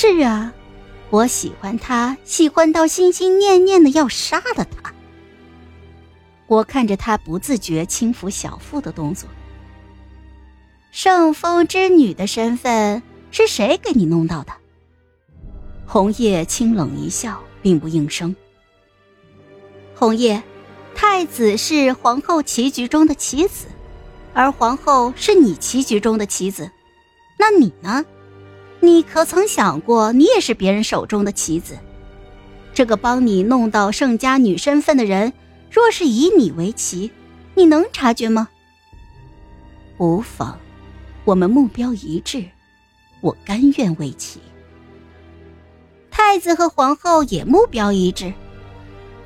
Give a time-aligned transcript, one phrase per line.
[0.00, 0.54] 是啊，
[1.10, 4.94] 我喜欢他，喜欢到心心念念的要杀了他。
[6.46, 9.28] 我看着他不自觉轻抚小腹的动作。
[10.92, 14.52] 圣风之女的身份是谁给你弄到的？
[15.84, 18.36] 红叶清冷一笑，并不应声。
[19.96, 20.40] 红叶，
[20.94, 23.66] 太子是皇后棋局中的棋子，
[24.32, 26.70] 而皇后是你棋局中的棋子，
[27.36, 28.04] 那你呢？
[28.80, 31.78] 你可曾想过，你也是别人手中的棋子？
[32.72, 35.32] 这个帮你弄到盛家女身份的人。
[35.70, 37.10] 若是以你为棋，
[37.54, 38.48] 你能察觉吗？
[39.98, 40.58] 无妨，
[41.24, 42.44] 我们目标一致，
[43.20, 44.40] 我甘愿为棋。
[46.10, 48.32] 太子和皇后也目标一致，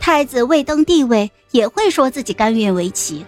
[0.00, 3.24] 太子未登帝位也会说自己甘愿为棋，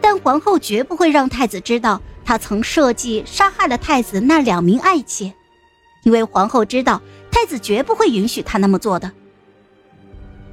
[0.00, 5.34] 但皇后绝不会让太子知道她曾设计杀害了太子那两名爱妾，
[6.06, 7.02] 因为皇后知道
[7.32, 9.10] 太子绝不会允许他那么做的。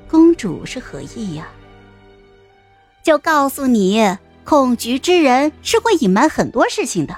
[0.10, 1.48] 公主是何意呀？
[3.04, 7.16] 就告诉你，控局之人是会隐瞒很多事情的，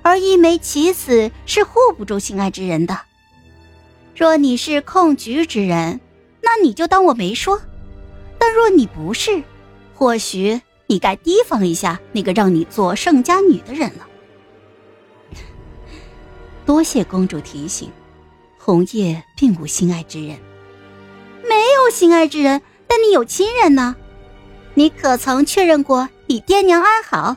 [0.00, 2.98] 而一枚棋子是护不住心爱之人的。
[4.16, 6.00] 若你是控局之人，
[6.40, 7.58] 那你就当我没说；
[8.38, 9.42] 但若你不是，
[9.94, 14.06] 或许你该提防一下那个让你做盛家女的人了。
[16.64, 17.90] 多谢公主提醒，
[18.58, 20.38] 红叶并无心爱之人，
[21.42, 23.96] 没有心爱之人，但你有亲人呢。
[24.74, 27.36] 你可曾确认过你爹娘安好？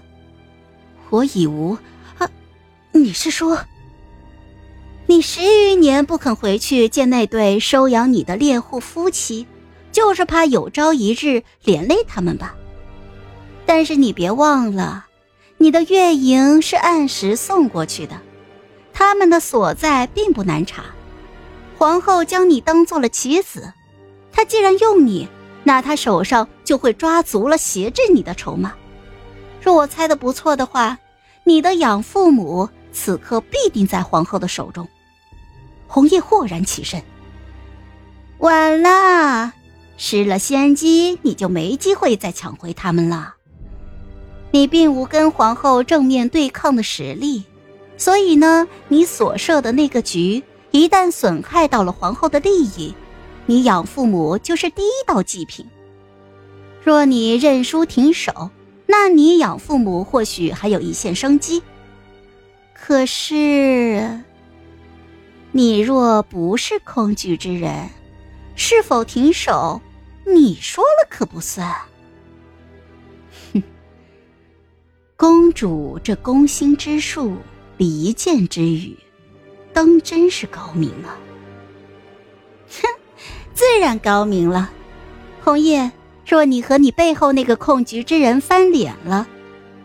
[1.10, 1.78] 我已无。
[2.20, 2.30] 啊，
[2.92, 3.60] 你是说，
[5.08, 9.48] 你十余年不肯回去见那对收养你的猎户夫妻，
[9.92, 12.56] 就是怕有朝一日连累他们吧？
[13.66, 15.08] 但是你别忘了，
[15.58, 18.22] 你的月营是按时送过去的，
[18.94, 20.86] 他们的所在并不难查。
[21.78, 23.74] 皇后将你当做了棋子，
[24.32, 25.28] 她既然用你。
[25.66, 28.74] 那她手上就会抓足了挟制你的筹码。
[29.62, 30.98] 若我猜的不错的话，
[31.46, 34.88] 你的养父母此刻必定在皇后的手中。
[35.88, 37.02] 红叶豁然起身。
[38.40, 39.54] 晚了，
[39.96, 43.36] 失了先机，你就没机会再抢回他们了。
[44.52, 47.46] 你并无跟皇后正面对抗的实力，
[47.98, 52.94] 所以呢，你所设的那个局一旦损害到了皇后的利益。
[53.46, 55.66] 你养父母就是第一道祭品。
[56.84, 58.50] 若你认输停手，
[58.86, 61.62] 那你养父母或许还有一线生机。
[62.74, 64.22] 可是，
[65.52, 67.90] 你若不是空局之人，
[68.56, 69.82] 是否停手，
[70.26, 71.74] 你说了可不算。
[73.54, 73.64] 哼，
[75.16, 77.38] 公主这攻心之术，
[77.78, 78.98] 离间之语，
[79.74, 81.18] 当真是高明啊！
[82.70, 82.88] 哼。
[83.54, 84.72] 自然高明了，
[85.44, 85.92] 红叶。
[86.26, 89.28] 若你和你背后那个控局之人翻脸了，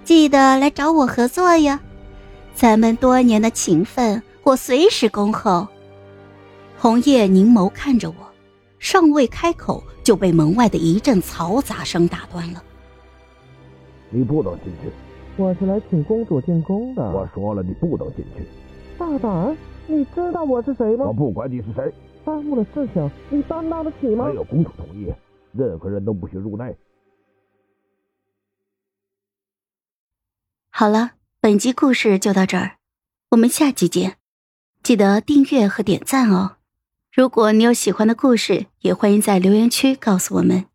[0.05, 1.81] 记得来找我合作呀。
[2.55, 5.67] 咱们多年的情分，我随时恭候。
[6.79, 8.15] 红叶凝眸看着我，
[8.79, 12.63] 尚未开口，就被门外的一阵嘈杂声打断了。
[14.11, 14.91] 你不能进去。
[15.39, 17.13] 我是来请公主进宫的。
[17.13, 18.45] 我说了，你不能进去。
[18.99, 19.57] 大胆！
[19.87, 21.07] 你知道我是谁吗？
[21.07, 21.95] 我不管你是谁。
[22.25, 24.27] 耽误了事情，你担当得起吗？
[24.27, 25.07] 没有公主同意，
[25.53, 26.77] 任何人都不许入内。
[30.71, 32.79] 好了，本集故事就到这儿，
[33.31, 34.17] 我们下集见，
[34.83, 36.57] 记得订阅和点赞哦。
[37.13, 40.67] 如果你有喜欢的故事，也欢迎在留言区告诉我们。